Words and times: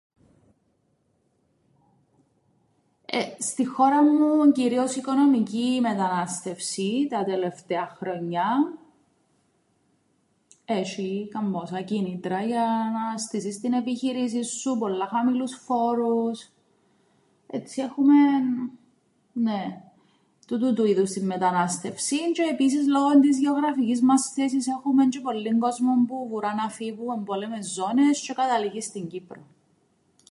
Ε 3.13 3.41
στην 3.41 3.67
χώραν 3.71 4.05
μου 4.15 4.41
εν' 4.43 4.51
κυρίως 4.51 4.95
οικονομική 4.95 5.73
η 5.75 5.81
μετανάστευση 5.81 7.07
τα 7.09 7.23
τελευταία 7.23 7.87
χρόνια, 7.87 8.77
έσ̆ει 10.65 11.27
καμπόσα 11.31 11.81
κίνητρα 11.81 12.41
για 12.41 12.65
να 12.93 13.17
στήσεις 13.17 13.59
την 13.59 13.73
επιχείρησην 13.73 14.43
σου, 14.43 14.75
πολλά 14.79 15.07
χαμηλούς 15.07 15.55
φόρους, 15.55 16.49
έτσι 17.47 17.81
έχουμεν, 17.81 18.45
νναι, 19.33 19.83
τούτου 20.47 20.73
του 20.73 20.85
είδους 20.85 21.09
την 21.11 21.25
μετανάστευσην, 21.25 22.33
τζ̆αι 22.33 22.49
επίσης 22.51 22.87
λόγον 22.87 23.21
της 23.21 23.39
γεωγραφικής 23.39 24.01
μας 24.01 24.31
θέσης 24.35 24.67
έχουμεν 24.67 25.09
τζ̆αι 25.11 25.21
πολλύν 25.23 25.59
κόσμον 25.59 26.05
που 26.05 26.27
βουρά 26.29 26.53
να 26.53 26.69
φύει 26.69 26.93
που 26.93 27.11
εμπόλεμες 27.17 27.71
ζώνες 27.73 28.21
τζ̆αι 28.21 28.33
καταλήγει 28.35 28.81
στην 28.81 29.07
Κύπρον. 29.07 29.45